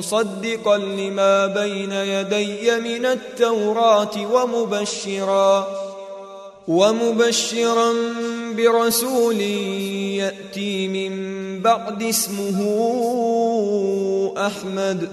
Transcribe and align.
مصدقا 0.00 0.78
لما 0.78 1.46
بين 1.46 1.92
يدي 1.92 2.80
من 2.80 3.06
التوراة 3.06 4.32
ومبشرا 4.32 5.68
ومبشرا 6.68 7.92
برسول 8.56 9.40
يأتي 10.20 10.88
من 10.88 11.12
بعد 11.60 12.02
اسمه 12.02 12.58
أحمد. 14.38 15.08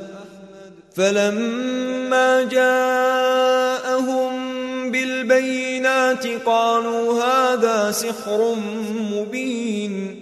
فلما 0.95 2.43
جاءهم 2.43 4.31
بالبينات 4.91 6.27
قالوا 6.45 7.23
هذا 7.23 7.91
سحر 7.91 8.55
مبين. 9.11 10.21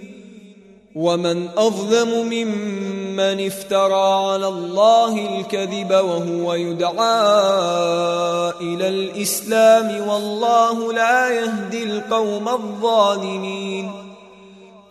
ومن 0.96 1.50
أظلم 1.58 2.10
ممن 2.30 3.46
افترى 3.46 4.32
على 4.32 4.48
الله 4.48 5.40
الكذب 5.40 5.92
وهو 5.92 6.54
يدعى 6.54 7.22
إلى 8.62 8.88
الإسلام 8.88 10.08
والله 10.08 10.94
لا 10.94 11.30
يهدي 11.30 11.84
القوم 11.84 12.50
الظالمين. 12.50 13.92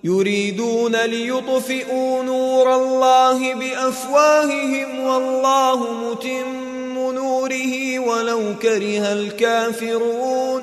يريدون 0.05 0.97
ليطفئوا 0.97 2.23
نور 2.23 2.75
الله 2.75 3.55
بأفواههم 3.55 5.07
والله 5.07 5.93
متم 5.93 7.13
نوره 7.15 7.99
ولو 7.99 8.41
كره 8.63 9.13
الكافرون. 9.13 10.63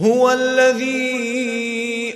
هو 0.00 0.30
الذي 0.30 1.67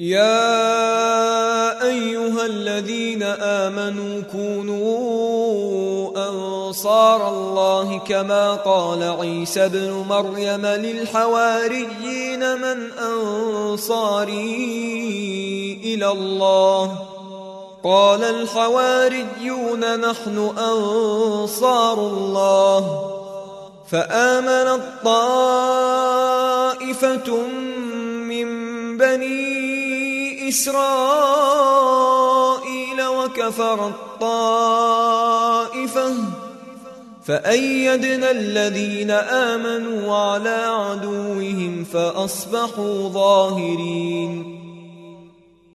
يا 0.00 1.82
أيها 1.82 2.46
الذين 2.46 3.22
آمنوا 3.22 4.22
كونوا 4.32 6.10
أنصار 6.28 7.28
الله 7.28 7.98
كما 7.98 8.54
قال 8.54 9.02
عيسى 9.02 9.64
ابن 9.64 10.04
مريم 10.08 10.66
للحواريين 10.66 12.40
من 12.58 12.92
أنصاري 12.92 14.30
إلى 15.84 16.10
الله. 16.10 16.98
قال 17.84 18.24
الحواريون 18.24 20.00
نحن 20.00 20.52
أنصار 20.58 21.98
الله. 21.98 23.14
فامنت 23.90 24.82
طائفه 25.04 26.28
إسرائيل 30.48 32.08
وكفر 33.06 33.88
الطائفة 33.88 35.08
فأيدنا 37.24 38.30
الذين 38.30 39.10
آمنوا 39.10 40.16
على 40.16 40.64
عدوهم 40.66 41.84
فأصبحوا 41.84 43.08
ظاهرين 43.08 44.57